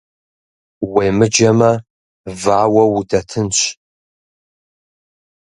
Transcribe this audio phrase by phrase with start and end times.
[0.91, 1.71] Уемыджэмэ,
[2.41, 3.59] вауэу удэтынщ.